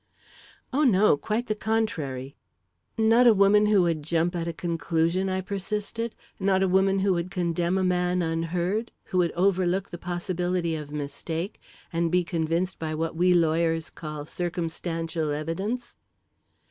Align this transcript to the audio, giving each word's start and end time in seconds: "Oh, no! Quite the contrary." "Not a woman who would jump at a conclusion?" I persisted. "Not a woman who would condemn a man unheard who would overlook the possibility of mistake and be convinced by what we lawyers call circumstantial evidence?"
"Oh, 0.73 0.81
no! 0.81 1.15
Quite 1.15 1.45
the 1.45 1.53
contrary." 1.53 2.35
"Not 2.97 3.27
a 3.27 3.35
woman 3.35 3.67
who 3.67 3.83
would 3.83 4.01
jump 4.01 4.35
at 4.35 4.47
a 4.47 4.51
conclusion?" 4.51 5.29
I 5.29 5.41
persisted. 5.41 6.15
"Not 6.39 6.63
a 6.63 6.67
woman 6.67 6.97
who 6.97 7.13
would 7.13 7.29
condemn 7.29 7.77
a 7.77 7.83
man 7.83 8.23
unheard 8.23 8.91
who 9.03 9.19
would 9.19 9.31
overlook 9.33 9.91
the 9.91 9.99
possibility 9.99 10.75
of 10.75 10.89
mistake 10.89 11.61
and 11.93 12.11
be 12.11 12.23
convinced 12.23 12.79
by 12.79 12.95
what 12.95 13.15
we 13.15 13.35
lawyers 13.35 13.91
call 13.91 14.25
circumstantial 14.25 15.29
evidence?" 15.29 15.97